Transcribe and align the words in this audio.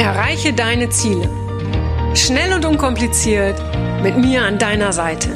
Erreiche 0.00 0.54
deine 0.54 0.88
Ziele. 0.88 1.28
Schnell 2.14 2.54
und 2.54 2.64
unkompliziert 2.64 3.62
mit 4.02 4.16
mir 4.16 4.40
an 4.40 4.58
deiner 4.58 4.94
Seite. 4.94 5.28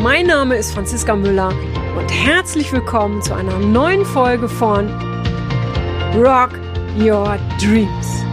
Mein 0.00 0.26
Name 0.26 0.56
ist 0.56 0.74
Franziska 0.74 1.14
Müller 1.14 1.54
und 1.96 2.08
herzlich 2.08 2.72
willkommen 2.72 3.22
zu 3.22 3.34
einer 3.34 3.56
neuen 3.60 4.04
Folge 4.04 4.48
von 4.48 4.88
Rock 6.16 6.58
Your 6.98 7.38
Dreams. 7.60 8.24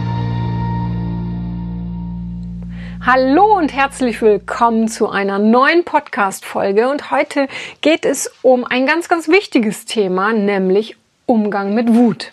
Hallo 3.06 3.56
und 3.56 3.72
herzlich 3.72 4.20
willkommen 4.20 4.88
zu 4.88 5.08
einer 5.08 5.38
neuen 5.38 5.84
Podcast-Folge 5.84 6.90
und 6.90 7.12
heute 7.12 7.46
geht 7.82 8.04
es 8.04 8.32
um 8.42 8.64
ein 8.64 8.84
ganz, 8.84 9.08
ganz 9.08 9.28
wichtiges 9.28 9.84
Thema, 9.84 10.32
nämlich 10.32 10.96
Umgang 11.26 11.72
mit 11.72 11.94
Wut. 11.94 12.32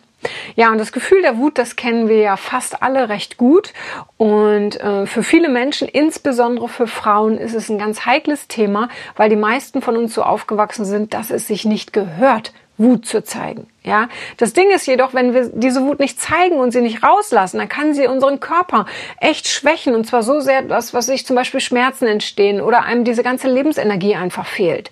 Ja, 0.56 0.72
und 0.72 0.80
das 0.80 0.92
Gefühl 0.92 1.22
der 1.22 1.38
Wut, 1.38 1.58
das 1.58 1.76
kennen 1.76 2.10
wir 2.10 2.18
ja 2.18 2.38
fast 2.38 2.82
alle 2.82 3.10
recht 3.10 3.38
gut. 3.38 3.74
Und 4.18 4.80
äh, 4.80 5.06
für 5.06 5.24
viele 5.24 5.50
Menschen, 5.50 5.88
insbesondere 5.88 6.68
für 6.68 6.88
Frauen, 6.88 7.38
ist 7.38 7.54
es 7.54 7.70
ein 7.70 7.78
ganz 7.78 8.06
heikles 8.06 8.48
Thema, 8.48 8.90
weil 9.16 9.30
die 9.30 9.36
meisten 9.36 9.82
von 9.82 9.96
uns 9.96 10.14
so 10.14 10.24
aufgewachsen 10.24 10.86
sind, 10.86 11.14
dass 11.14 11.30
es 11.30 11.48
sich 11.48 11.66
nicht 11.66 11.94
gehört, 11.94 12.54
Wut 12.78 13.06
zu 13.06 13.24
zeigen. 13.24 13.68
Ja, 13.84 14.08
das 14.38 14.54
Ding 14.54 14.70
ist 14.70 14.86
jedoch, 14.86 15.14
wenn 15.14 15.34
wir 15.34 15.50
diese 15.54 15.82
Wut 15.82 16.00
nicht 16.00 16.22
zeigen 16.22 16.58
und 16.58 16.72
sie 16.72 16.82
nicht 16.82 17.04
rauslassen, 17.04 17.58
dann 17.58 17.70
kann 17.70 17.94
sie 17.94 18.08
unseren 18.08 18.40
Körper 18.40 18.86
echt 19.20 19.48
schwächen 19.48 19.96
und 19.96 20.06
zwar 20.06 20.22
so 20.22 20.40
sehr, 20.40 20.62
dass 20.62 20.94
was 20.94 21.08
sich 21.08 21.26
zum 21.26 21.36
Beispiel 21.36 21.60
Schmerzen 21.60 22.06
entstehen 22.06 22.62
oder 22.62 22.84
einem 22.84 23.04
diese 23.04 23.24
ganze 23.24 23.48
Lebensenergie 23.48 24.16
einfach 24.16 24.46
fehlt. 24.46 24.92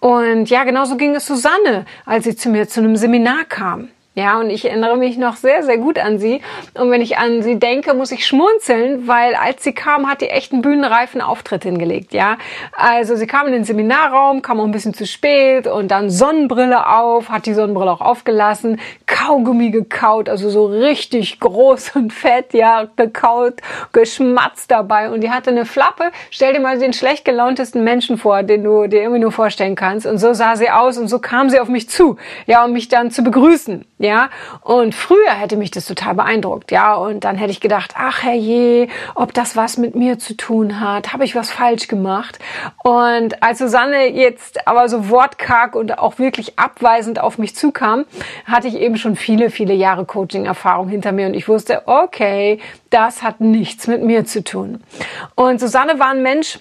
Und 0.00 0.50
ja, 0.50 0.64
genauso 0.64 0.96
ging 0.96 1.14
es 1.14 1.26
Susanne, 1.26 1.86
als 2.04 2.24
sie 2.24 2.36
zu 2.36 2.50
mir 2.50 2.68
zu 2.68 2.80
einem 2.80 2.96
Seminar 2.96 3.44
kam. 3.48 3.88
Ja, 4.16 4.38
und 4.38 4.48
ich 4.48 4.64
erinnere 4.64 4.96
mich 4.96 5.18
noch 5.18 5.34
sehr, 5.34 5.64
sehr 5.64 5.76
gut 5.76 5.98
an 5.98 6.20
sie. 6.20 6.40
Und 6.74 6.92
wenn 6.92 7.00
ich 7.00 7.18
an 7.18 7.42
sie 7.42 7.58
denke, 7.58 7.94
muss 7.94 8.12
ich 8.12 8.24
schmunzeln, 8.24 9.08
weil 9.08 9.34
als 9.34 9.64
sie 9.64 9.72
kam, 9.72 10.08
hat 10.08 10.20
die 10.20 10.28
echt 10.28 10.52
einen 10.52 10.62
bühnenreifen 10.62 11.20
Auftritt 11.20 11.64
hingelegt. 11.64 12.12
Ja, 12.12 12.38
also 12.72 13.16
sie 13.16 13.26
kam 13.26 13.48
in 13.48 13.52
den 13.52 13.64
Seminarraum, 13.64 14.40
kam 14.40 14.60
auch 14.60 14.64
ein 14.64 14.70
bisschen 14.70 14.94
zu 14.94 15.04
spät 15.04 15.66
und 15.66 15.90
dann 15.90 16.10
Sonnenbrille 16.10 16.86
auf, 16.88 17.28
hat 17.28 17.46
die 17.46 17.54
Sonnenbrille 17.54 17.90
auch 17.90 18.00
aufgelassen, 18.00 18.80
Kaugummi 19.06 19.70
gekaut, 19.70 20.28
also 20.28 20.48
so 20.48 20.66
richtig 20.66 21.40
groß 21.40 21.96
und 21.96 22.12
fett, 22.12 22.54
ja, 22.54 22.86
gekaut, 22.94 23.54
geschmatzt 23.92 24.70
dabei. 24.70 25.10
Und 25.10 25.22
die 25.22 25.30
hatte 25.30 25.50
eine 25.50 25.64
Flappe. 25.64 26.12
Stell 26.30 26.52
dir 26.52 26.60
mal 26.60 26.78
den 26.78 26.92
schlecht 26.92 27.24
gelauntesten 27.24 27.82
Menschen 27.82 28.16
vor, 28.16 28.44
den 28.44 28.62
du 28.62 28.86
dir 28.86 29.02
irgendwie 29.02 29.22
nur 29.22 29.32
vorstellen 29.32 29.74
kannst. 29.74 30.06
Und 30.06 30.18
so 30.18 30.34
sah 30.34 30.54
sie 30.54 30.70
aus 30.70 30.98
und 30.98 31.08
so 31.08 31.18
kam 31.18 31.50
sie 31.50 31.58
auf 31.58 31.68
mich 31.68 31.88
zu, 31.88 32.16
ja, 32.46 32.64
um 32.64 32.72
mich 32.72 32.86
dann 32.86 33.10
zu 33.10 33.24
begrüßen 33.24 33.84
ja. 34.04 34.30
Und 34.60 34.94
früher 34.94 35.30
hätte 35.30 35.56
mich 35.56 35.70
das 35.70 35.86
total 35.86 36.14
beeindruckt, 36.14 36.70
ja. 36.70 36.94
Und 36.94 37.24
dann 37.24 37.36
hätte 37.36 37.50
ich 37.50 37.60
gedacht, 37.60 37.94
ach 37.96 38.22
herrje, 38.22 38.88
ob 39.14 39.34
das 39.34 39.56
was 39.56 39.76
mit 39.76 39.94
mir 39.94 40.18
zu 40.18 40.36
tun 40.36 40.80
hat, 40.80 41.12
habe 41.12 41.24
ich 41.24 41.34
was 41.34 41.50
falsch 41.50 41.88
gemacht. 41.88 42.38
Und 42.82 43.42
als 43.42 43.58
Susanne 43.58 44.06
jetzt 44.06 44.66
aber 44.68 44.88
so 44.88 45.08
wortkarg 45.08 45.74
und 45.74 45.98
auch 45.98 46.18
wirklich 46.18 46.58
abweisend 46.58 47.18
auf 47.18 47.38
mich 47.38 47.56
zukam, 47.56 48.04
hatte 48.44 48.68
ich 48.68 48.76
eben 48.76 48.96
schon 48.96 49.16
viele, 49.16 49.50
viele 49.50 49.74
Jahre 49.74 50.04
Coaching-Erfahrung 50.04 50.88
hinter 50.88 51.12
mir 51.12 51.26
und 51.26 51.34
ich 51.34 51.48
wusste, 51.48 51.82
okay, 51.86 52.60
das 52.90 53.22
hat 53.22 53.40
nichts 53.40 53.86
mit 53.86 54.02
mir 54.02 54.24
zu 54.24 54.44
tun. 54.44 54.82
Und 55.34 55.60
Susanne 55.60 55.98
war 55.98 56.10
ein 56.10 56.22
Mensch, 56.22 56.58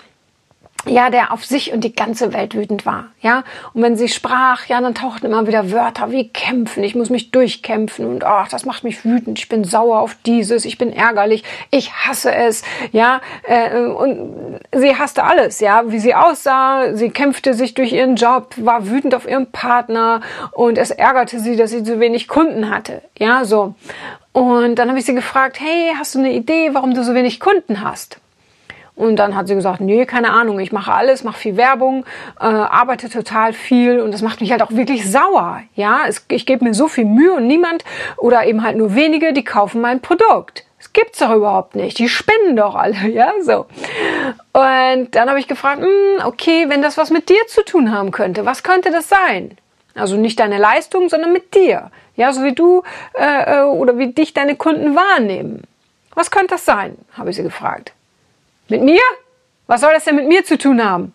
ja, 0.85 1.09
der 1.09 1.31
auf 1.31 1.45
sich 1.45 1.71
und 1.71 1.83
die 1.83 1.93
ganze 1.93 2.33
Welt 2.33 2.55
wütend 2.55 2.85
war, 2.85 3.05
ja. 3.21 3.43
Und 3.73 3.81
wenn 3.81 3.95
sie 3.95 4.09
sprach, 4.09 4.65
ja, 4.65 4.81
dann 4.81 4.93
tauchten 4.93 5.27
immer 5.27 5.47
wieder 5.47 5.71
Wörter 5.71 6.11
wie 6.11 6.29
kämpfen, 6.29 6.83
ich 6.83 6.95
muss 6.95 7.09
mich 7.09 7.31
durchkämpfen 7.31 8.05
und 8.05 8.23
ach, 8.25 8.49
das 8.49 8.65
macht 8.65 8.83
mich 8.83 9.05
wütend, 9.05 9.39
ich 9.39 9.47
bin 9.47 9.63
sauer 9.63 9.99
auf 9.99 10.15
dieses, 10.25 10.65
ich 10.65 10.77
bin 10.77 10.91
ärgerlich, 10.91 11.43
ich 11.71 11.93
hasse 11.93 12.33
es, 12.33 12.63
ja. 12.91 13.21
Äh, 13.43 13.79
und 13.79 14.59
sie 14.75 14.97
hasste 14.97 15.23
alles, 15.23 15.59
ja, 15.59 15.83
wie 15.87 15.99
sie 15.99 16.15
aussah, 16.15 16.95
sie 16.95 17.09
kämpfte 17.09 17.53
sich 17.53 17.73
durch 17.73 17.93
ihren 17.93 18.15
Job, 18.15 18.53
war 18.57 18.89
wütend 18.89 19.15
auf 19.15 19.27
ihren 19.27 19.51
Partner 19.51 20.21
und 20.51 20.77
es 20.77 20.91
ärgerte 20.91 21.39
sie, 21.39 21.55
dass 21.55 21.71
sie 21.71 21.83
zu 21.83 21.99
wenig 21.99 22.27
Kunden 22.27 22.69
hatte, 22.69 23.01
ja, 23.17 23.45
so. 23.45 23.75
Und 24.33 24.75
dann 24.75 24.89
habe 24.89 24.99
ich 24.99 25.05
sie 25.05 25.13
gefragt, 25.13 25.59
hey, 25.59 25.93
hast 25.97 26.15
du 26.15 26.19
eine 26.19 26.33
Idee, 26.33 26.71
warum 26.73 26.93
du 26.95 27.03
so 27.03 27.13
wenig 27.13 27.39
Kunden 27.39 27.81
hast? 27.81 28.17
Und 28.95 29.15
dann 29.15 29.35
hat 29.35 29.47
sie 29.47 29.55
gesagt, 29.55 29.81
nee, 29.81 30.05
keine 30.05 30.31
Ahnung, 30.31 30.59
ich 30.59 30.71
mache 30.71 30.93
alles, 30.93 31.23
mache 31.23 31.39
viel 31.39 31.57
Werbung, 31.57 32.05
äh, 32.39 32.45
arbeite 32.45 33.09
total 33.09 33.53
viel 33.53 33.99
und 33.99 34.11
das 34.11 34.21
macht 34.21 34.39
mich 34.39 34.51
halt 34.51 34.61
auch 34.61 34.71
wirklich 34.71 35.09
sauer. 35.09 35.61
Ja, 35.73 36.01
es, 36.07 36.25
ich 36.29 36.45
gebe 36.45 36.63
mir 36.63 36.75
so 36.75 36.87
viel 36.87 37.05
Mühe 37.05 37.33
und 37.33 37.47
niemand 37.47 37.83
oder 38.17 38.45
eben 38.45 38.63
halt 38.63 38.77
nur 38.77 38.93
wenige, 38.93 39.33
die 39.33 39.43
kaufen 39.43 39.81
mein 39.81 39.99
Produkt. 39.99 40.65
Das 40.77 40.93
gibt's 40.93 41.19
doch 41.19 41.33
überhaupt 41.33 41.75
nicht. 41.75 41.97
Die 41.97 42.07
spenden 42.07 42.55
doch 42.55 42.75
alle, 42.75 43.07
ja, 43.09 43.31
so. 43.41 43.65
Und 44.51 45.15
dann 45.15 45.29
habe 45.29 45.39
ich 45.39 45.47
gefragt, 45.47 45.81
hm, 45.81 46.25
okay, 46.25 46.65
wenn 46.67 46.83
das 46.83 46.97
was 46.97 47.09
mit 47.09 47.29
dir 47.29 47.47
zu 47.47 47.65
tun 47.65 47.91
haben 47.91 48.11
könnte, 48.11 48.45
was 48.45 48.61
könnte 48.61 48.91
das 48.91 49.09
sein? 49.09 49.57
Also 49.95 50.17
nicht 50.17 50.39
deine 50.39 50.57
Leistung, 50.57 51.09
sondern 51.09 51.33
mit 51.33 51.55
dir. 51.55 51.89
Ja, 52.15 52.31
so 52.31 52.43
wie 52.43 52.53
du 52.53 52.83
äh, 53.13 53.61
äh 53.61 53.63
oder 53.63 53.97
wie 53.97 54.07
dich 54.07 54.33
deine 54.33 54.55
Kunden 54.55 54.95
wahrnehmen. 54.95 55.63
Was 56.13 56.29
könnte 56.29 56.55
das 56.55 56.65
sein? 56.65 56.95
habe 57.17 57.31
ich 57.31 57.37
sie 57.37 57.43
gefragt. 57.43 57.93
Mit 58.69 58.81
mir? 58.81 59.01
Was 59.67 59.81
soll 59.81 59.91
das 59.93 60.05
denn 60.05 60.15
mit 60.15 60.27
mir 60.27 60.43
zu 60.43 60.57
tun 60.57 60.83
haben? 60.83 61.13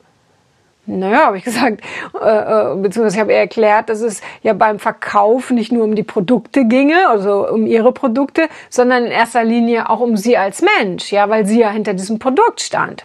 Naja, 0.86 1.26
habe 1.26 1.36
ich 1.36 1.44
gesagt, 1.44 1.82
äh, 2.18 2.72
äh, 2.72 2.76
beziehungsweise 2.76 3.20
habe 3.20 3.32
ihr 3.32 3.38
erklärt, 3.38 3.90
dass 3.90 4.00
es 4.00 4.22
ja 4.42 4.54
beim 4.54 4.78
Verkauf 4.78 5.50
nicht 5.50 5.70
nur 5.70 5.84
um 5.84 5.94
die 5.94 6.02
Produkte 6.02 6.64
ginge, 6.64 7.08
also 7.08 7.46
um 7.46 7.66
ihre 7.66 7.92
Produkte, 7.92 8.48
sondern 8.70 9.04
in 9.04 9.12
erster 9.12 9.44
Linie 9.44 9.90
auch 9.90 10.00
um 10.00 10.16
sie 10.16 10.38
als 10.38 10.62
Mensch, 10.62 11.12
ja, 11.12 11.28
weil 11.28 11.44
sie 11.44 11.60
ja 11.60 11.68
hinter 11.68 11.92
diesem 11.92 12.18
Produkt 12.18 12.62
stand. 12.62 13.04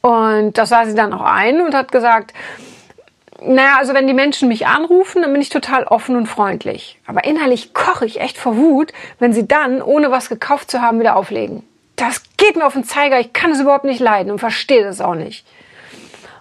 Und 0.00 0.56
das 0.56 0.70
sah 0.70 0.86
sie 0.86 0.94
dann 0.94 1.12
auch 1.12 1.24
ein 1.24 1.60
und 1.60 1.74
hat 1.74 1.92
gesagt, 1.92 2.32
naja, 3.42 3.76
also 3.78 3.92
wenn 3.92 4.06
die 4.06 4.14
Menschen 4.14 4.48
mich 4.48 4.66
anrufen, 4.66 5.20
dann 5.20 5.32
bin 5.32 5.42
ich 5.42 5.50
total 5.50 5.84
offen 5.84 6.16
und 6.16 6.26
freundlich. 6.26 6.98
Aber 7.06 7.24
innerlich 7.24 7.74
koche 7.74 8.06
ich 8.06 8.18
echt 8.20 8.38
vor 8.38 8.56
Wut, 8.56 8.94
wenn 9.18 9.34
sie 9.34 9.46
dann, 9.46 9.82
ohne 9.82 10.10
was 10.10 10.30
gekauft 10.30 10.70
zu 10.70 10.80
haben, 10.80 11.00
wieder 11.00 11.16
auflegen 11.16 11.64
das 11.96 12.22
geht 12.46 12.56
mir 12.56 12.66
auf 12.66 12.74
den 12.74 12.84
Zeiger, 12.84 13.18
ich 13.18 13.32
kann 13.32 13.50
es 13.50 13.60
überhaupt 13.60 13.84
nicht 13.84 14.00
leiden 14.00 14.30
und 14.30 14.38
verstehe 14.38 14.84
das 14.84 15.00
auch 15.00 15.14
nicht. 15.14 15.44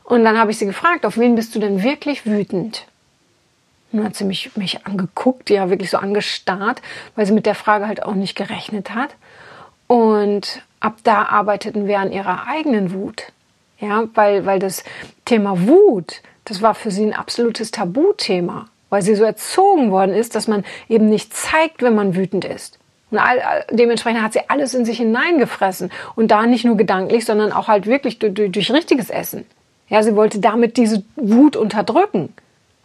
Und 0.03 0.23
dann 0.23 0.38
habe 0.38 0.51
ich 0.51 0.59
sie 0.59 0.67
gefragt, 0.67 1.05
auf 1.05 1.17
wen 1.17 1.35
bist 1.35 1.55
du 1.55 1.59
denn 1.59 1.81
wirklich 1.81 2.25
wütend? 2.27 2.85
Und 3.91 3.99
dann 3.99 4.05
hat 4.07 4.15
sie 4.15 4.23
mich, 4.23 4.55
mich 4.55 4.85
angeguckt, 4.85 5.49
ja 5.49 5.69
wirklich 5.69 5.89
so 5.89 5.97
angestarrt, 5.97 6.81
weil 7.15 7.25
sie 7.25 7.33
mit 7.33 7.47
der 7.47 7.55
Frage 7.55 7.88
halt 7.88 8.03
auch 8.03 8.13
nicht 8.13 8.35
gerechnet 8.35 8.94
hat. 8.94 9.15
Und 9.88 10.61
ab 10.79 10.97
da 11.03 11.23
arbeiteten 11.23 11.88
wir 11.88 11.99
an 11.99 12.11
ihrer 12.11 12.47
eigenen 12.47 12.94
Wut. 12.94 13.31
Ja, 13.79 14.03
weil, 14.13 14.45
weil 14.45 14.59
das 14.59 14.83
Thema 15.25 15.67
Wut, 15.67 16.21
das 16.45 16.61
war 16.61 16.75
für 16.75 16.91
sie 16.91 17.03
ein 17.03 17.13
absolutes 17.13 17.71
Tabuthema, 17.71 18.69
weil 18.89 19.01
sie 19.01 19.15
so 19.15 19.23
erzogen 19.23 19.91
worden 19.91 20.13
ist, 20.13 20.35
dass 20.35 20.47
man 20.47 20.63
eben 20.88 21.09
nicht 21.09 21.35
zeigt, 21.35 21.81
wenn 21.81 21.95
man 21.95 22.15
wütend 22.15 22.45
ist. 22.45 22.77
Und 23.15 23.21
all, 23.21 23.65
dementsprechend 23.71 24.21
hat 24.21 24.33
sie 24.33 24.41
alles 24.49 24.73
in 24.73 24.83
sich 24.83 24.97
hineingefressen. 24.97 25.89
Und 26.15 26.31
da 26.31 26.45
nicht 26.45 26.65
nur 26.65 26.75
gedanklich, 26.75 27.23
sondern 27.23 27.53
auch 27.53 27.69
halt 27.69 27.85
wirklich 27.85 28.19
durch, 28.19 28.33
durch, 28.33 28.71
richtiges 28.71 29.09
Essen. 29.09 29.45
Ja, 29.87 30.03
sie 30.03 30.15
wollte 30.15 30.39
damit 30.39 30.75
diese 30.75 31.03
Wut 31.15 31.55
unterdrücken. 31.55 32.33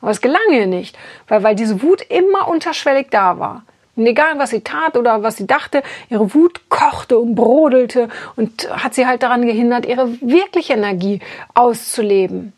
Aber 0.00 0.12
es 0.12 0.20
gelang 0.20 0.40
ihr 0.52 0.66
nicht, 0.66 0.96
weil, 1.26 1.42
weil 1.42 1.56
diese 1.56 1.82
Wut 1.82 2.02
immer 2.08 2.46
unterschwellig 2.48 3.08
da 3.10 3.40
war. 3.40 3.64
Und 3.96 4.06
egal, 4.06 4.38
was 4.38 4.50
sie 4.50 4.60
tat 4.60 4.96
oder 4.96 5.24
was 5.24 5.36
sie 5.36 5.48
dachte, 5.48 5.82
ihre 6.08 6.32
Wut 6.32 6.68
kochte 6.68 7.18
und 7.18 7.34
brodelte 7.34 8.08
und 8.36 8.70
hat 8.70 8.94
sie 8.94 9.06
halt 9.06 9.24
daran 9.24 9.44
gehindert, 9.44 9.84
ihre 9.84 10.12
wirkliche 10.20 10.74
Energie 10.74 11.20
auszuleben. 11.54 12.52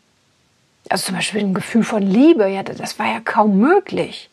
Also 0.89 1.07
zum 1.07 1.15
Beispiel 1.15 1.41
ein 1.41 1.53
Gefühl 1.55 1.83
von 1.83 2.03
Liebe, 2.03 2.47
ja, 2.47 2.61
das 2.61 2.99
war 2.99 3.07
ja 3.07 3.19
kaum 3.19 3.57
möglich. 3.57 4.29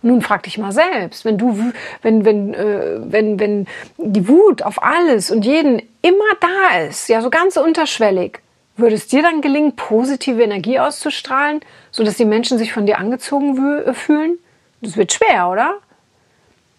Nun 0.00 0.22
frag 0.22 0.44
dich 0.44 0.58
mal 0.58 0.70
selbst, 0.70 1.24
wenn 1.24 1.38
du, 1.38 1.72
wenn, 2.02 2.24
wenn, 2.24 2.54
äh, 2.54 2.98
wenn, 3.00 3.40
wenn 3.40 3.66
die 3.96 4.28
Wut 4.28 4.62
auf 4.62 4.82
alles 4.82 5.30
und 5.30 5.44
jeden 5.44 5.82
immer 6.02 6.24
da 6.40 6.78
ist, 6.86 7.08
ja, 7.08 7.20
so 7.20 7.30
ganz 7.30 7.56
unterschwellig, 7.56 8.40
würde 8.76 8.94
es 8.94 9.08
dir 9.08 9.22
dann 9.22 9.40
gelingen, 9.40 9.74
positive 9.74 10.40
Energie 10.40 10.78
auszustrahlen, 10.78 11.60
sodass 11.90 12.16
die 12.16 12.24
Menschen 12.24 12.58
sich 12.58 12.72
von 12.72 12.86
dir 12.86 12.98
angezogen 12.98 13.82
äh, 13.84 13.92
fühlen? 13.92 14.38
Das 14.80 14.96
wird 14.96 15.12
schwer, 15.12 15.48
oder? 15.50 15.74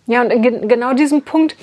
Ja, 0.07 0.21
und 0.21 0.31
in 0.31 0.69
genau 0.69 0.93
diesem 0.93 1.23
Punkt 1.23 1.57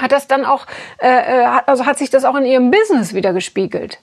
hat 0.00 0.12
das 0.12 0.26
dann 0.26 0.46
auch, 0.46 0.66
äh, 1.02 1.06
äh 1.08 1.44
also 1.66 1.84
hat 1.84 1.98
sich 1.98 2.08
das 2.08 2.24
auch 2.24 2.34
in 2.34 2.46
ihrem 2.46 2.70
Business 2.70 3.12
wieder 3.12 3.34
gespiegelt. 3.34 3.98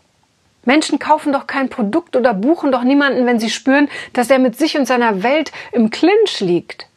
Menschen 0.65 0.99
kaufen 0.99 1.31
doch 1.31 1.47
kein 1.47 1.69
Produkt 1.69 2.15
oder 2.15 2.33
buchen 2.33 2.71
doch 2.71 2.83
niemanden, 2.83 3.25
wenn 3.25 3.39
sie 3.39 3.49
spüren, 3.49 3.89
dass 4.13 4.29
er 4.29 4.39
mit 4.39 4.57
sich 4.57 4.77
und 4.77 4.85
seiner 4.85 5.23
Welt 5.23 5.51
im 5.71 5.89
Clinch 5.89 6.39
liegt. 6.39 6.87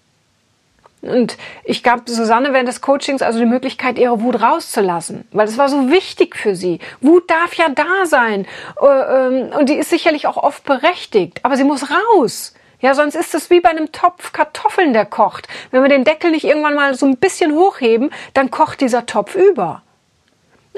Und 1.00 1.36
ich 1.64 1.82
gab 1.82 2.08
Susanne 2.08 2.52
während 2.52 2.68
des 2.68 2.80
Coachings 2.80 3.22
also 3.22 3.38
die 3.38 3.46
Möglichkeit, 3.46 3.98
ihre 3.98 4.20
Wut 4.20 4.42
rauszulassen, 4.42 5.28
weil 5.30 5.46
es 5.46 5.56
war 5.56 5.68
so 5.68 5.90
wichtig 5.90 6.34
für 6.34 6.56
sie. 6.56 6.80
Wut 7.00 7.30
darf 7.30 7.54
ja 7.54 7.68
da 7.68 8.04
sein 8.04 8.46
äh, 8.80 8.86
ähm, 8.86 9.50
und 9.56 9.68
die 9.68 9.76
ist 9.76 9.90
sicherlich 9.90 10.26
auch 10.26 10.36
oft 10.36 10.64
berechtigt, 10.64 11.40
aber 11.44 11.56
sie 11.56 11.64
muss 11.64 11.86
raus. 11.90 12.54
Ja, 12.80 12.94
sonst 12.94 13.16
ist 13.16 13.34
es 13.34 13.50
wie 13.50 13.60
bei 13.60 13.70
einem 13.70 13.90
Topf 13.90 14.32
Kartoffeln, 14.32 14.92
der 14.92 15.04
kocht. 15.04 15.48
Wenn 15.70 15.82
wir 15.82 15.88
den 15.88 16.04
Deckel 16.04 16.30
nicht 16.30 16.44
irgendwann 16.44 16.74
mal 16.74 16.94
so 16.94 17.06
ein 17.06 17.16
bisschen 17.16 17.52
hochheben, 17.52 18.10
dann 18.34 18.50
kocht 18.50 18.80
dieser 18.80 19.04
Topf 19.04 19.34
über. 19.34 19.82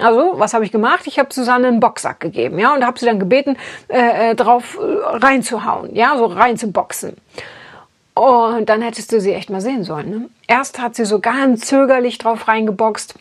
Also, 0.01 0.35
was 0.39 0.55
habe 0.55 0.65
ich 0.65 0.73
gemacht? 0.73 1.07
Ich 1.07 1.19
habe 1.19 1.33
Susanne 1.33 1.69
einen 1.69 1.81
Boxsack 1.81 2.21
gegeben, 2.21 2.59
ja, 2.59 2.75
und 2.75 2.85
habe 2.85 2.99
sie 2.99 3.07
dann 3.07 3.19
gebeten, 3.19 3.57
äh, 3.89 4.31
äh 4.31 4.35
drauf 4.35 4.79
äh, 4.81 5.17
reinzuhauen, 5.17 5.95
ja, 5.95 6.17
so 6.17 6.27
reinzuboxen. 6.27 7.17
Und 8.15 8.69
dann 8.69 8.83
hättest 8.83 9.13
du 9.13 9.21
sie 9.21 9.33
echt 9.33 9.51
mal 9.51 9.61
sehen 9.61 9.85
sollen. 9.85 10.11
Ne? 10.11 10.29
Erst 10.47 10.81
hat 10.81 10.95
sie 10.95 11.05
so 11.05 11.21
ganz 11.21 11.67
zögerlich 11.67 12.19
drauf 12.19 12.49
reingeboxt 12.49 13.15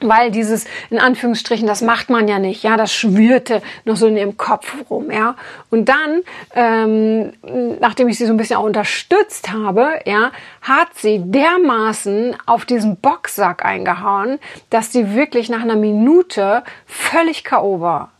weil 0.00 0.30
dieses 0.30 0.66
in 0.90 0.98
Anführungsstrichen 0.98 1.66
das 1.66 1.82
macht 1.82 2.10
man 2.10 2.28
ja 2.28 2.38
nicht 2.38 2.62
ja 2.62 2.76
das 2.76 2.92
schwirrte 2.92 3.62
noch 3.84 3.96
so 3.96 4.06
in 4.06 4.16
ihrem 4.16 4.36
Kopf 4.36 4.74
rum 4.90 5.10
ja. 5.10 5.36
Und 5.70 5.88
dann 5.88 6.22
ähm, 6.54 7.32
nachdem 7.80 8.08
ich 8.08 8.18
sie 8.18 8.26
so 8.26 8.32
ein 8.32 8.36
bisschen 8.36 8.56
auch 8.56 8.64
unterstützt 8.64 9.50
habe 9.52 10.00
ja 10.06 10.32
hat 10.62 10.94
sie 10.94 11.20
dermaßen 11.24 12.36
auf 12.46 12.64
diesen 12.64 12.96
Boxsack 12.96 13.64
eingehauen 13.64 14.38
dass 14.70 14.92
sie 14.92 15.14
wirklich 15.14 15.48
nach 15.48 15.62
einer 15.62 15.76
Minute 15.76 16.62
völlig 16.86 17.44
KO 17.44 17.80
war. 17.80 18.10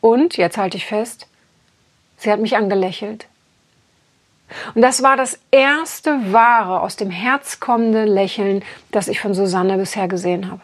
Und 0.00 0.36
jetzt 0.36 0.58
halte 0.58 0.76
ich 0.76 0.86
fest 0.86 1.28
sie 2.18 2.30
hat 2.30 2.40
mich 2.40 2.56
angelächelt. 2.56 3.26
Und 4.74 4.82
das 4.82 5.02
war 5.02 5.16
das 5.16 5.38
erste 5.50 6.32
wahre 6.32 6.80
aus 6.80 6.96
dem 6.96 7.10
Herz 7.10 7.60
kommende 7.60 8.04
Lächeln, 8.04 8.64
das 8.90 9.08
ich 9.08 9.20
von 9.20 9.34
Susanne 9.34 9.76
bisher 9.76 10.08
gesehen 10.08 10.50
habe. 10.50 10.60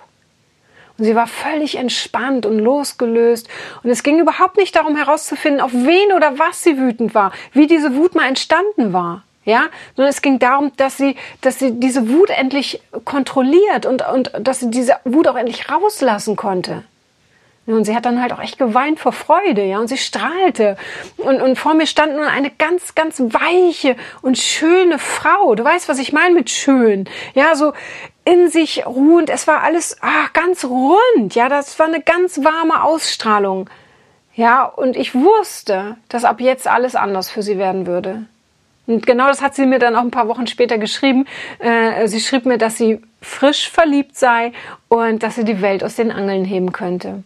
Und 0.96 1.04
sie 1.04 1.16
war 1.16 1.26
völlig 1.26 1.76
entspannt 1.76 2.46
und 2.46 2.58
losgelöst. 2.58 3.48
Und 3.82 3.90
es 3.90 4.02
ging 4.02 4.20
überhaupt 4.20 4.56
nicht 4.56 4.76
darum 4.76 4.96
herauszufinden, 4.96 5.60
auf 5.60 5.72
wen 5.72 6.12
oder 6.12 6.38
was 6.38 6.62
sie 6.62 6.78
wütend 6.78 7.14
war, 7.14 7.32
wie 7.52 7.66
diese 7.66 7.96
Wut 7.96 8.14
mal 8.14 8.28
entstanden 8.28 8.92
war. 8.92 9.24
Ja, 9.46 9.64
sondern 9.94 10.10
es 10.10 10.22
ging 10.22 10.38
darum, 10.38 10.72
dass 10.78 10.96
sie, 10.96 11.16
dass 11.42 11.58
sie 11.58 11.78
diese 11.78 12.08
Wut 12.08 12.30
endlich 12.30 12.80
kontrolliert 13.04 13.84
und, 13.84 14.02
und 14.08 14.32
dass 14.40 14.60
sie 14.60 14.70
diese 14.70 14.96
Wut 15.04 15.28
auch 15.28 15.36
endlich 15.36 15.70
rauslassen 15.70 16.34
konnte. 16.34 16.82
Und 17.66 17.84
sie 17.86 17.96
hat 17.96 18.04
dann 18.04 18.20
halt 18.20 18.32
auch 18.32 18.40
echt 18.40 18.58
geweint 18.58 19.00
vor 19.00 19.12
Freude, 19.12 19.64
ja, 19.64 19.78
und 19.78 19.88
sie 19.88 19.96
strahlte. 19.96 20.76
Und, 21.16 21.40
und 21.40 21.56
vor 21.56 21.72
mir 21.74 21.86
stand 21.86 22.14
nun 22.14 22.26
eine 22.26 22.50
ganz, 22.50 22.94
ganz 22.94 23.18
weiche 23.20 23.96
und 24.20 24.36
schöne 24.36 24.98
Frau. 24.98 25.54
Du 25.54 25.64
weißt, 25.64 25.88
was 25.88 25.98
ich 25.98 26.12
meine 26.12 26.34
mit 26.34 26.50
schön. 26.50 27.08
Ja, 27.34 27.54
so 27.54 27.72
in 28.24 28.48
sich 28.48 28.86
ruhend. 28.86 29.30
Es 29.30 29.46
war 29.46 29.62
alles 29.62 29.98
ah, 30.00 30.28
ganz 30.32 30.64
rund. 30.64 31.34
Ja, 31.34 31.48
das 31.48 31.78
war 31.78 31.86
eine 31.86 32.00
ganz 32.00 32.42
warme 32.42 32.82
Ausstrahlung. 32.82 33.68
Ja, 34.34 34.64
und 34.64 34.96
ich 34.96 35.14
wusste, 35.14 35.96
dass 36.08 36.24
ab 36.24 36.40
jetzt 36.40 36.66
alles 36.66 36.96
anders 36.96 37.30
für 37.30 37.42
sie 37.42 37.58
werden 37.58 37.86
würde. 37.86 38.26
Und 38.86 39.06
genau 39.06 39.28
das 39.28 39.40
hat 39.40 39.54
sie 39.54 39.66
mir 39.66 39.78
dann 39.78 39.96
auch 39.96 40.02
ein 40.02 40.10
paar 40.10 40.28
Wochen 40.28 40.46
später 40.46 40.78
geschrieben. 40.78 41.26
Äh, 41.58 42.06
sie 42.08 42.20
schrieb 42.20 42.44
mir, 42.44 42.58
dass 42.58 42.76
sie 42.76 43.00
frisch 43.22 43.70
verliebt 43.70 44.16
sei 44.16 44.52
und 44.88 45.22
dass 45.22 45.36
sie 45.36 45.44
die 45.44 45.62
Welt 45.62 45.82
aus 45.82 45.96
den 45.96 46.10
Angeln 46.10 46.44
heben 46.44 46.72
könnte. 46.72 47.22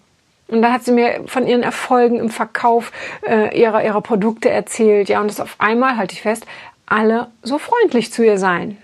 Und 0.46 0.62
dann 0.62 0.72
hat 0.72 0.84
sie 0.84 0.92
mir 0.92 1.24
von 1.26 1.46
ihren 1.46 1.62
Erfolgen 1.62 2.18
im 2.18 2.30
Verkauf 2.30 2.92
äh, 3.26 3.58
ihrer, 3.58 3.84
ihrer 3.84 4.00
Produkte 4.00 4.50
erzählt. 4.50 5.08
Ja, 5.08 5.20
und 5.20 5.28
das 5.28 5.40
auf 5.40 5.56
einmal, 5.58 5.96
halte 5.96 6.14
ich 6.14 6.22
fest, 6.22 6.46
alle 6.86 7.28
so 7.42 7.58
freundlich 7.58 8.12
zu 8.12 8.24
ihr 8.24 8.38
sein. 8.38 8.78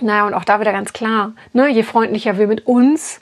Naja, 0.00 0.26
und 0.26 0.34
auch 0.34 0.44
da 0.44 0.60
wieder 0.60 0.72
ganz 0.72 0.92
klar, 0.92 1.32
ne, 1.52 1.68
je 1.68 1.82
freundlicher 1.82 2.38
wir 2.38 2.46
mit 2.46 2.66
uns 2.66 3.20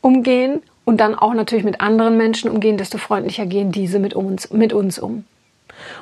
umgehen 0.00 0.62
und 0.84 0.98
dann 0.98 1.14
auch 1.14 1.34
natürlich 1.34 1.64
mit 1.64 1.80
anderen 1.80 2.16
Menschen 2.16 2.50
umgehen, 2.50 2.76
desto 2.76 2.98
freundlicher 2.98 3.46
gehen 3.46 3.72
diese 3.72 3.98
mit 3.98 4.14
uns, 4.14 4.50
mit 4.50 4.72
uns 4.72 4.98
um. 4.98 5.24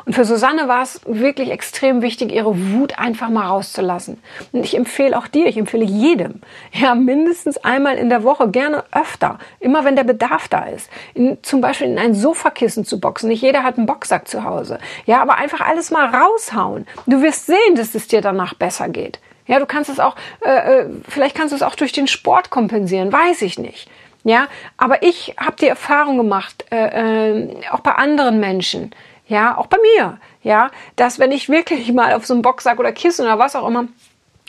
Und 0.05 0.15
für 0.15 0.25
Susanne 0.25 0.69
war 0.69 0.83
es 0.83 1.01
wirklich 1.07 1.51
extrem 1.51 2.03
wichtig, 2.03 2.33
ihre 2.33 2.73
Wut 2.73 2.99
einfach 2.99 3.31
mal 3.31 3.47
rauszulassen. 3.47 4.21
Und 4.53 4.65
ich 4.65 4.77
empfehle 4.77 5.17
auch 5.17 5.27
dir, 5.27 5.47
ich 5.47 5.57
empfehle 5.57 5.85
jedem, 5.85 6.41
ja, 6.73 6.95
mindestens 6.95 7.59
einmal 7.59 7.97
in 7.97 8.09
der 8.09 8.25
Woche, 8.25 8.49
gerne 8.51 8.85
öfter, 8.93 9.39
immer 9.61 9.85
wenn 9.85 9.97
der 9.97 10.05
Bedarf 10.05 10.49
da 10.49 10.65
ist, 10.65 10.91
in, 11.15 11.39
zum 11.43 11.61
Beispiel 11.61 11.89
in 11.89 11.99
ein 11.99 12.15
Sofakissen 12.15 12.85
zu 12.85 13.01
boxen. 13.01 13.29
Nicht 13.29 13.43
jeder 13.43 13.63
hat 13.63 13.79
einen 13.79 13.87
Boxsack 13.87 14.29
zu 14.29 14.45
Hause. 14.45 14.79
Ja, 15.07 15.23
aber 15.23 15.37
einfach 15.37 15.61
alles 15.61 15.91
mal 15.91 16.07
raushauen. 16.07 16.87
Du 17.07 17.23
wirst 17.23 17.47
sehen, 17.47 17.77
dass 17.77 17.95
es 17.95 18.09
dir 18.09 18.21
danach 18.21 18.55
besser 18.55 18.89
geht. 18.89 19.21
Ja, 19.47 19.59
du 19.59 19.67
kannst 19.67 19.91
es 19.91 20.01
auch, 20.01 20.17
äh, 20.45 20.51
äh 20.51 20.87
vielleicht 21.09 21.37
kannst 21.37 21.53
du 21.53 21.57
es 21.57 21.63
auch 21.63 21.75
durch 21.75 21.93
den 21.93 22.07
Sport 22.07 22.51
kompensieren, 22.51 23.13
weiß 23.13 23.43
ich 23.43 23.59
nicht. 23.59 23.89
Ja, 24.25 24.47
aber 24.77 25.03
ich 25.03 25.35
habe 25.37 25.57
die 25.61 25.67
Erfahrung 25.67 26.17
gemacht, 26.17 26.65
äh, 26.71 27.33
äh, 27.33 27.49
auch 27.71 27.81
bei 27.81 27.93
anderen 27.93 28.39
Menschen, 28.39 28.95
ja, 29.27 29.57
auch 29.57 29.67
bei 29.67 29.79
mir, 29.97 30.19
ja, 30.43 30.71
dass 30.95 31.19
wenn 31.19 31.33
ich 31.33 31.49
wirklich 31.49 31.93
mal 31.93 32.15
auf 32.15 32.27
so 32.27 32.35
einen 32.35 32.43
Boxsack 32.43 32.79
oder 32.79 32.93
Kissen 32.93 33.25
oder 33.25 33.39
was 33.39 33.57
auch 33.57 33.67
immer 33.67 33.89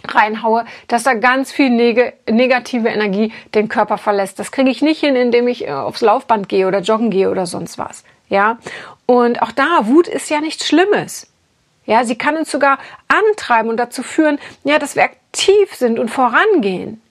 reinhaue, 0.08 0.66
dass 0.88 1.04
da 1.04 1.14
ganz 1.14 1.52
viel 1.52 1.70
neg 1.70 2.14
negative 2.30 2.90
Energie 2.90 3.32
den 3.56 3.70
Körper 3.70 3.98
verlässt. 3.98 4.38
Das 4.38 4.52
kriege 4.52 4.70
ich 4.70 4.82
nicht 4.82 5.00
hin, 5.00 5.16
indem 5.16 5.48
ich 5.48 5.68
äh, 5.68 5.72
aufs 5.72 6.02
Laufband 6.02 6.50
gehe 6.50 6.68
oder 6.68 6.80
joggen 6.80 7.10
gehe 7.10 7.32
oder 7.32 7.46
sonst 7.46 7.78
was. 7.78 8.04
Ja, 8.30 8.58
und 9.06 9.42
auch 9.42 9.52
da, 9.52 9.82
Wut 9.84 10.08
ist 10.08 10.30
ja 10.30 10.40
nichts 10.40 10.68
Schlimmes. 10.68 11.33
Ja, 11.86 12.06
sie 12.06 12.16
kann 12.16 12.38
uns 12.38 12.52
sogar 12.52 12.80
antreiben 13.08 13.70
und 13.70 13.78
dazu 13.78 14.04
führen, 14.04 14.40
ja, 14.64 14.80
dass 14.80 14.96
wir 14.96 15.04
aktiv 15.04 15.74
sind 15.76 16.00
und 16.00 16.10
vorangehen. 16.10 17.02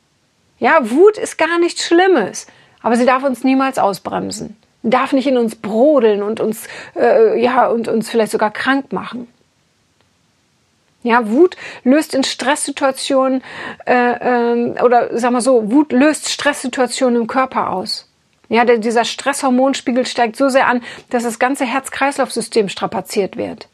Ja, 0.59 0.91
Wut 0.91 1.19
ist 1.19 1.39
gar 1.39 1.59
nichts 1.59 1.85
Schlimmes, 1.85 2.47
aber 2.83 2.97
sie 2.97 3.05
darf 3.07 3.23
uns 3.23 3.45
niemals 3.45 3.79
ausbremsen 3.79 4.57
darf 4.83 5.13
nicht 5.13 5.27
in 5.27 5.37
uns 5.37 5.57
brodeln 5.57 6.23
und 6.23 6.41
uns, 6.41 6.67
äh, 6.97 7.41
ja, 7.41 7.69
und 7.69 7.89
uns 7.89 8.11
vielleicht 8.11 8.33
sogar 8.33 8.51
krank 8.51 8.93
machen. 8.93 9.29
Ja, 11.05 11.29
Wut 11.29 11.57
löst 11.83 12.15
in 12.15 12.23
Stresssituationen 12.23 13.43
äh, 13.87 13.95
äh, 13.95 14.81
oder 14.83 15.19
sag 15.19 15.33
mal 15.33 15.41
so, 15.41 15.71
Wut 15.71 15.93
löst 15.93 16.29
Stresssituationen 16.29 17.23
im 17.23 17.27
Körper 17.27 17.71
aus. 17.71 18.09
Ja, 18.49 18.65
der, 18.65 18.79
dieser 18.79 19.05
Stresshormonspiegel 19.05 20.07
steigt 20.07 20.37
so 20.37 20.49
sehr 20.49 20.69
an, 20.69 20.83
dass 21.11 21.25
das 21.25 21.39
ganze 21.39 21.65
Herz-Kreislauf-System 21.65 22.69
strapaziert 22.69 23.37
wird. 23.37 23.69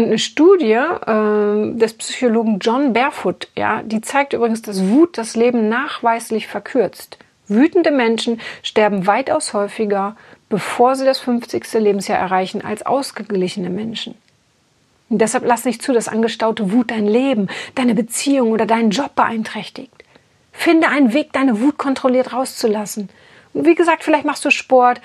Und 0.00 0.06
eine 0.06 0.18
Studie 0.18 0.72
äh, 0.72 1.76
des 1.76 1.92
Psychologen 1.92 2.58
John 2.58 2.94
Barefoot, 2.94 3.48
ja, 3.54 3.82
die 3.82 4.00
zeigt 4.00 4.32
übrigens, 4.32 4.62
dass 4.62 4.88
Wut 4.88 5.18
das 5.18 5.36
Leben 5.36 5.68
nachweislich 5.68 6.46
verkürzt. 6.46 7.18
Wütende 7.48 7.90
Menschen 7.90 8.40
sterben 8.62 9.06
weitaus 9.06 9.52
häufiger, 9.52 10.16
bevor 10.48 10.96
sie 10.96 11.04
das 11.04 11.18
50. 11.18 11.70
Lebensjahr 11.74 12.18
erreichen, 12.18 12.64
als 12.64 12.86
ausgeglichene 12.86 13.68
Menschen. 13.68 14.14
Und 15.10 15.18
deshalb 15.20 15.44
lass 15.44 15.66
nicht 15.66 15.82
zu, 15.82 15.92
dass 15.92 16.08
angestaute 16.08 16.72
Wut 16.72 16.90
dein 16.90 17.06
Leben, 17.06 17.48
deine 17.74 17.94
Beziehung 17.94 18.52
oder 18.52 18.64
deinen 18.64 18.92
Job 18.92 19.14
beeinträchtigt. 19.14 19.92
Finde 20.50 20.88
einen 20.88 21.12
Weg, 21.12 21.34
deine 21.34 21.60
Wut 21.60 21.76
kontrolliert 21.76 22.32
rauszulassen. 22.32 23.10
Und 23.52 23.66
wie 23.66 23.74
gesagt, 23.74 24.02
vielleicht 24.02 24.24
machst 24.24 24.46
du 24.46 24.50
Sport, 24.50 25.02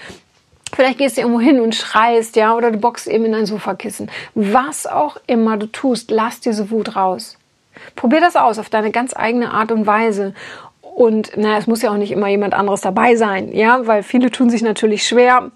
vielleicht 0.75 0.97
gehst 0.97 1.17
du 1.17 1.21
irgendwo 1.21 1.39
hin 1.39 1.59
und 1.59 1.73
schreist, 1.73 2.35
ja, 2.35 2.55
oder 2.55 2.71
du 2.71 2.77
boxst 2.77 3.07
eben 3.07 3.25
in 3.25 3.33
ein 3.33 3.45
Sofakissen. 3.45 4.11
Was 4.33 4.85
auch 4.85 5.17
immer 5.27 5.57
du 5.57 5.67
tust, 5.67 6.11
lass 6.11 6.39
diese 6.39 6.69
Wut 6.69 6.95
raus. 6.95 7.37
Probier 7.95 8.21
das 8.21 8.35
aus 8.35 8.59
auf 8.59 8.69
deine 8.69 8.91
ganz 8.91 9.15
eigene 9.15 9.51
Art 9.51 9.71
und 9.71 9.85
Weise 9.85 10.33
und 10.81 11.35
naja, 11.35 11.57
es 11.57 11.67
muss 11.67 11.81
ja 11.81 11.91
auch 11.91 11.97
nicht 11.97 12.11
immer 12.11 12.29
jemand 12.29 12.53
anderes 12.53 12.81
dabei 12.81 13.15
sein, 13.15 13.51
ja, 13.51 13.85
weil 13.85 14.01
viele 14.01 14.31
tun 14.31 14.49
sich 14.49 14.61
natürlich 14.61 15.05
schwer, 15.05 15.51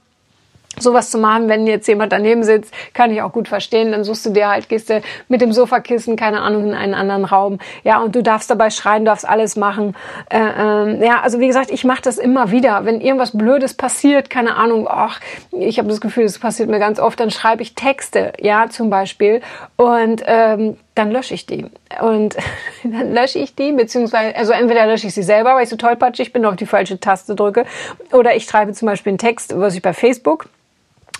sowas 0.77 1.09
zu 1.09 1.17
machen, 1.17 1.49
wenn 1.49 1.67
jetzt 1.67 1.87
jemand 1.87 2.11
daneben 2.11 2.43
sitzt, 2.43 2.73
kann 2.93 3.11
ich 3.11 3.21
auch 3.21 3.31
gut 3.31 3.47
verstehen. 3.47 3.91
Dann 3.91 4.03
suchst 4.03 4.25
du 4.25 4.29
dir 4.29 4.49
halt, 4.49 4.69
gehst 4.69 4.89
du 4.89 5.01
mit 5.27 5.41
dem 5.41 5.51
Sofakissen, 5.51 6.15
keine 6.15 6.41
Ahnung, 6.41 6.67
in 6.67 6.73
einen 6.73 6.93
anderen 6.93 7.25
Raum. 7.25 7.59
Ja, 7.83 7.99
und 7.99 8.15
du 8.15 8.23
darfst 8.23 8.49
dabei 8.49 8.69
schreien, 8.69 9.05
darfst 9.05 9.27
alles 9.27 9.55
machen. 9.55 9.95
Äh, 10.29 10.37
äh, 10.39 11.05
ja, 11.05 11.21
also 11.21 11.39
wie 11.39 11.47
gesagt, 11.47 11.71
ich 11.71 11.83
mache 11.83 12.01
das 12.01 12.17
immer 12.17 12.51
wieder. 12.51 12.85
Wenn 12.85 13.01
irgendwas 13.01 13.37
Blödes 13.37 13.73
passiert, 13.73 14.29
keine 14.29 14.55
Ahnung, 14.55 14.87
ach, 14.89 15.19
ich 15.51 15.79
habe 15.79 15.89
das 15.89 16.01
Gefühl, 16.01 16.23
das 16.23 16.39
passiert 16.39 16.69
mir 16.69 16.79
ganz 16.79 16.99
oft, 16.99 17.19
dann 17.19 17.31
schreibe 17.31 17.61
ich 17.61 17.75
Texte, 17.75 18.33
ja, 18.39 18.69
zum 18.69 18.89
Beispiel. 18.89 19.41
Und 19.75 20.23
ähm, 20.25 20.77
dann 20.99 21.11
lösche 21.11 21.33
ich 21.33 21.45
die. 21.45 21.65
Und 22.01 22.35
dann 22.83 23.13
lösche 23.13 23.39
ich 23.39 23.55
die, 23.55 23.71
beziehungsweise, 23.71 24.35
also 24.35 24.51
entweder 24.51 24.85
lösche 24.85 25.07
ich 25.07 25.13
sie 25.13 25.23
selber, 25.23 25.55
weil 25.55 25.63
ich 25.63 25.69
so 25.69 25.77
tollpatschig 25.77 26.33
bin, 26.33 26.45
auf 26.45 26.57
die 26.57 26.65
falsche 26.65 26.99
Taste 26.99 27.35
drücke, 27.35 27.65
oder 28.11 28.35
ich 28.35 28.45
schreibe 28.45 28.73
zum 28.73 28.85
Beispiel 28.87 29.11
einen 29.11 29.17
Text, 29.17 29.57
was 29.57 29.75
ich 29.75 29.81
bei 29.81 29.93
Facebook 29.93 30.47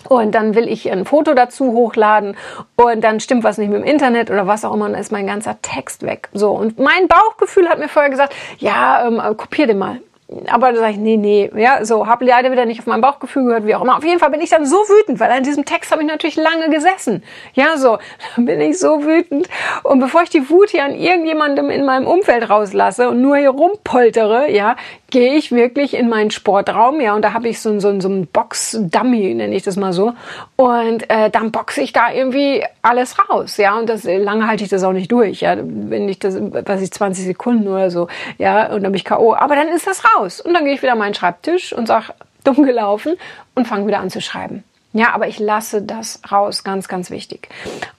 und 0.08 0.34
dann 0.34 0.54
will 0.54 0.68
ich 0.68 0.90
ein 0.90 1.04
Foto 1.04 1.34
dazu 1.34 1.72
hochladen 1.72 2.36
und 2.76 3.02
dann 3.02 3.20
stimmt 3.20 3.44
was 3.44 3.58
nicht 3.58 3.70
mit 3.70 3.82
dem 3.82 3.84
Internet 3.84 4.30
oder 4.30 4.46
was 4.46 4.64
auch 4.64 4.74
immer 4.74 4.86
und 4.86 4.92
dann 4.92 5.00
ist 5.00 5.12
mein 5.12 5.26
ganzer 5.26 5.60
Text 5.62 6.02
weg. 6.02 6.28
So 6.32 6.52
und 6.52 6.78
mein 6.78 7.08
Bauchgefühl 7.08 7.68
hat 7.68 7.78
mir 7.78 7.88
vorher 7.88 8.10
gesagt, 8.10 8.34
ja, 8.58 9.06
ähm, 9.06 9.20
kopier 9.36 9.66
den 9.66 9.78
mal. 9.78 10.00
Aber 10.48 10.72
da 10.72 10.78
sage 10.78 10.92
ich, 10.92 10.98
nee, 10.98 11.16
nee, 11.16 11.50
ja, 11.56 11.84
so, 11.84 12.06
habe 12.06 12.24
leider 12.24 12.52
wieder 12.52 12.64
nicht 12.64 12.80
auf 12.80 12.86
mein 12.86 13.00
Bauchgefühl 13.00 13.44
gehört, 13.44 13.66
wie 13.66 13.74
auch 13.74 13.82
immer. 13.82 13.96
Auf 13.96 14.04
jeden 14.04 14.20
Fall 14.20 14.30
bin 14.30 14.40
ich 14.40 14.50
dann 14.50 14.64
so 14.64 14.76
wütend, 14.76 15.18
weil 15.18 15.30
an 15.30 15.42
diesem 15.42 15.64
Text 15.64 15.90
habe 15.90 16.02
ich 16.02 16.08
natürlich 16.08 16.36
lange 16.36 16.70
gesessen. 16.70 17.22
Ja, 17.54 17.76
so, 17.76 17.98
dann 18.36 18.44
bin 18.44 18.60
ich 18.60 18.78
so 18.78 19.04
wütend. 19.04 19.48
Und 19.82 19.98
bevor 19.98 20.22
ich 20.22 20.30
die 20.30 20.48
Wut 20.48 20.70
hier 20.70 20.84
an 20.84 20.94
irgendjemandem 20.94 21.70
in 21.70 21.84
meinem 21.84 22.06
Umfeld 22.06 22.48
rauslasse 22.48 23.08
und 23.08 23.20
nur 23.20 23.36
hier 23.36 23.50
rumpoltere, 23.50 24.50
ja, 24.50 24.76
gehe 25.10 25.34
ich 25.34 25.52
wirklich 25.52 25.94
in 25.94 26.08
meinen 26.08 26.30
Sportraum, 26.30 27.00
ja, 27.00 27.14
und 27.14 27.22
da 27.22 27.32
habe 27.32 27.48
ich 27.48 27.60
so, 27.60 27.78
so, 27.80 28.00
so 28.00 28.08
einen 28.08 28.26
Box-Dummy, 28.26 29.34
nenne 29.34 29.54
ich 29.54 29.62
das 29.62 29.76
mal 29.76 29.92
so. 29.92 30.14
Und 30.56 31.08
äh, 31.10 31.30
dann 31.30 31.50
boxe 31.50 31.82
ich 31.82 31.92
da 31.92 32.12
irgendwie 32.12 32.64
alles 32.82 33.16
raus, 33.18 33.56
ja, 33.56 33.78
und 33.78 33.88
das 33.88 34.04
lange 34.04 34.46
halte 34.46 34.64
ich 34.64 34.70
das 34.70 34.82
auch 34.82 34.92
nicht 34.92 35.10
durch, 35.12 35.40
ja, 35.40 35.56
wenn 35.58 36.08
ich 36.08 36.18
das, 36.18 36.36
was 36.40 36.82
ich 36.82 36.90
20 36.92 37.24
Sekunden 37.24 37.68
oder 37.68 37.90
so, 37.90 38.08
ja, 38.38 38.66
und 38.72 38.82
dann 38.82 38.92
bin 38.92 38.94
ich 38.94 39.04
K.O. 39.04 39.34
Aber 39.34 39.56
dann 39.56 39.68
ist 39.68 39.86
das 39.86 40.02
raus. 40.16 40.40
Und 40.40 40.54
dann 40.54 40.64
gehe 40.64 40.74
ich 40.74 40.82
wieder 40.82 40.92
an 40.92 40.98
meinen 40.98 41.14
Schreibtisch 41.14 41.72
und 41.72 41.86
sage, 41.86 42.06
dumm 42.44 42.62
gelaufen 42.62 43.16
und 43.54 43.68
fange 43.68 43.86
wieder 43.86 44.00
an 44.00 44.10
zu 44.10 44.20
schreiben. 44.20 44.64
Ja, 44.92 45.12
aber 45.12 45.28
ich 45.28 45.38
lasse 45.38 45.82
das 45.82 46.20
raus, 46.30 46.64
ganz, 46.64 46.88
ganz 46.88 47.10
wichtig. 47.10 47.48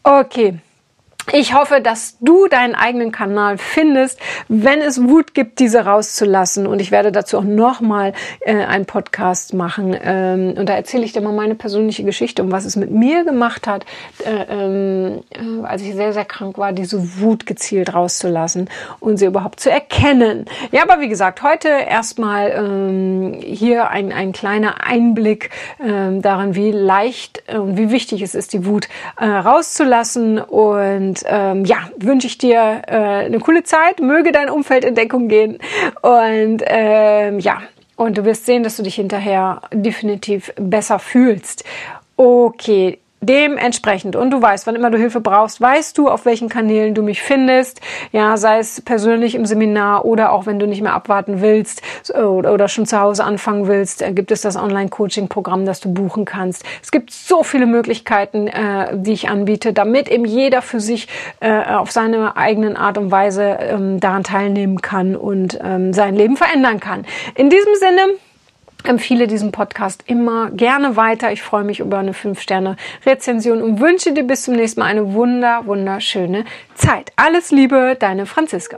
Okay. 0.04 0.60
Ich 1.34 1.54
hoffe, 1.54 1.82
dass 1.82 2.18
du 2.20 2.48
deinen 2.48 2.76
eigenen 2.76 3.12
Kanal 3.12 3.58
findest, 3.58 4.20
wenn 4.48 4.82
es 4.82 5.02
Wut 5.08 5.34
gibt, 5.34 5.60
diese 5.60 5.86
rauszulassen. 5.86 6.68
Und 6.68 6.82
ich 6.82 6.92
werde 6.92 7.12
dazu 7.12 7.38
auch 7.38 7.44
nochmal 7.44 8.14
äh, 8.42 8.56
einen 8.56 8.86
Podcast 8.86 9.54
machen. 9.54 9.96
Ähm, 10.02 10.56
und 10.58 10.68
da 10.68 10.74
erzähle 10.74 11.06
ich 11.06 11.14
dir 11.14 11.22
mal 11.22 11.32
meine 11.32 11.56
persönliche 11.56 12.04
Geschichte, 12.04 12.42
um 12.44 12.52
was 12.52 12.66
es 12.66 12.76
mit 12.76 12.92
mir 12.92 13.24
gemacht 13.24 13.68
hat, 13.68 13.86
äh, 14.26 14.46
ähm, 14.50 15.22
äh, 15.30 15.66
als 15.66 15.84
ich 15.84 15.94
sehr, 15.94 16.12
sehr 16.12 16.26
krank 16.26 16.58
war, 16.58 16.74
diese 16.74 17.22
Wut 17.22 17.46
gezielt 17.46 17.94
rauszulassen 17.94 18.70
und 19.00 19.18
sie 19.18 19.26
überhaupt 19.26 19.60
zu 19.60 19.70
erkennen. 19.70 20.46
Ja, 20.72 20.84
aber 20.84 21.02
wie 21.02 21.08
gesagt, 21.08 21.44
heute 21.44 21.70
erstmal 21.70 22.52
ähm, 22.52 23.40
hier 23.42 23.90
ein, 23.90 24.12
ein 24.12 24.32
kleiner 24.32 24.84
Einblick 24.84 25.52
ähm, 25.82 26.22
daran, 26.22 26.56
wie 26.56 26.72
leicht 26.72 27.44
und 27.54 27.78
wie 27.78 27.92
wichtig 27.92 28.22
es 28.22 28.36
ist, 28.36 28.54
die 28.54 28.66
Wut 28.66 28.90
äh, 29.18 29.26
rauszulassen 29.26 30.40
und 30.40 31.11
und 31.12 31.26
ähm, 31.28 31.66
ja, 31.66 31.90
wünsche 31.98 32.28
ich 32.28 32.38
dir 32.38 32.84
äh, 32.88 33.26
eine 33.26 33.40
coole 33.40 33.64
Zeit. 33.64 34.00
Möge 34.00 34.32
dein 34.32 34.50
Umfeld 34.50 34.86
in 34.86 34.96
Deckung 34.96 35.28
gehen. 35.28 35.58
Und 36.02 36.64
ähm, 36.66 37.40
ja, 37.40 37.62
und 37.98 38.18
du 38.18 38.24
wirst 38.24 38.46
sehen, 38.46 38.64
dass 38.64 38.78
du 38.78 38.84
dich 38.84 38.96
hinterher 38.96 39.62
definitiv 39.74 40.54
besser 40.56 41.00
fühlst. 41.00 41.66
Okay, 42.16 43.00
dementsprechend 43.22 44.16
und 44.16 44.32
du 44.32 44.42
weißt, 44.42 44.66
wann 44.66 44.76
immer 44.76 44.90
du 44.90 44.98
Hilfe 44.98 45.22
brauchst, 45.22 45.62
weißt 45.62 45.98
du, 45.98 46.10
auf 46.10 46.26
welchen 46.26 46.50
Kanälen 46.50 46.96
du 46.96 47.04
mich 47.04 47.22
findest, 47.22 47.80
ja, 48.12 48.36
sei 48.36 48.58
es 48.58 48.82
persönlich 48.82 49.36
im 49.36 49.46
Seminar 49.46 50.06
oder 50.06 50.32
auch 50.32 50.48
wenn 50.48 50.58
du 50.58 50.66
nicht 50.66 50.82
mehr 50.82 50.94
abwarten 50.94 51.42
willst 51.42 51.82
oder, 52.14 52.68
schon 52.68 52.86
zu 52.86 53.00
Hause 53.00 53.24
anfangen 53.24 53.68
willst, 53.68 54.02
äh, 54.02 54.12
gibt 54.14 54.32
es 54.32 54.42
das 54.42 54.56
Online-Coaching-Programm, 54.56 55.66
das 55.66 55.80
du 55.80 55.94
buchen 55.94 56.26
kannst. 56.26 56.64
Es 56.82 56.92
gibt 56.92 57.12
so 57.12 57.44
viele 57.44 57.68
Möglichkeiten, 57.68 58.48
äh, 58.48 58.98
die 58.98 59.14
ich 59.14 59.30
anbiete, 59.30 59.74
damit 59.74 60.10
eben 60.10 60.26
jeder 60.26 60.62
für 60.62 60.80
sich 60.80 61.08
äh, 61.42 61.64
auf 61.64 61.92
seine 61.92 62.38
eigenen 62.38 62.76
Art 62.76 62.98
und 62.98 63.12
Weise 63.12 63.58
ähm, 63.60 64.00
daran 64.00 64.24
teilnehmen 64.24 64.82
kann 64.82 65.16
und 65.16 65.60
ähm, 65.64 65.94
sein 65.94 66.16
Leben 66.16 66.38
verändern 66.38 66.80
kann. 66.80 67.06
In 67.36 67.50
diesem 67.50 67.76
Sinne, 67.76 68.02
empfehle 68.84 69.28
diesen 69.28 69.52
Podcast 69.52 70.04
immer 70.08 70.52
gerne 70.52 70.96
weiter. 70.96 71.32
Ich 71.32 71.42
freue 71.42 71.64
mich 71.64 71.80
über 71.80 72.00
eine 72.00 72.14
5-Sterne-Rezension 72.14 73.62
und 73.62 73.80
wünsche 73.80 74.14
dir 74.14 74.24
bis 74.24 74.44
zum 74.44 74.56
nächsten 74.56 74.80
Mal 74.80 74.88
eine 74.88 75.14
wunder, 75.14 75.66
wunderschöne 75.66 76.46
Zeit. 76.76 77.12
Alles 77.16 77.52
Liebe, 77.52 77.96
deine 78.00 78.26
Franziska. 78.26 78.78